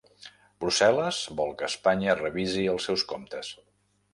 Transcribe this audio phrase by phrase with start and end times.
[0.63, 3.53] Brussel·les vol que Espanya revisi els seus comptes